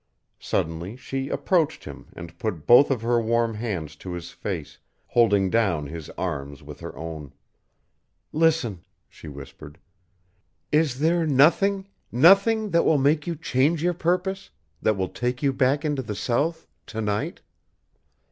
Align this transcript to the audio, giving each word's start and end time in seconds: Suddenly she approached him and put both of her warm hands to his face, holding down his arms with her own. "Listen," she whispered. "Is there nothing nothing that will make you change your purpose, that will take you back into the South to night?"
Suddenly 0.39 0.95
she 0.95 1.29
approached 1.29 1.83
him 1.83 2.07
and 2.13 2.35
put 2.39 2.65
both 2.65 2.89
of 2.89 3.03
her 3.03 3.21
warm 3.21 3.53
hands 3.53 3.95
to 3.97 4.13
his 4.13 4.31
face, 4.31 4.79
holding 5.05 5.51
down 5.51 5.85
his 5.85 6.09
arms 6.17 6.63
with 6.63 6.79
her 6.79 6.97
own. 6.97 7.33
"Listen," 8.33 8.83
she 9.07 9.27
whispered. 9.27 9.77
"Is 10.71 10.97
there 11.01 11.27
nothing 11.27 11.87
nothing 12.11 12.71
that 12.71 12.83
will 12.83 12.97
make 12.97 13.27
you 13.27 13.35
change 13.35 13.83
your 13.83 13.93
purpose, 13.93 14.49
that 14.81 14.97
will 14.97 15.07
take 15.09 15.43
you 15.43 15.53
back 15.53 15.85
into 15.85 16.01
the 16.01 16.15
South 16.15 16.65
to 16.87 16.99
night?" 16.99 17.41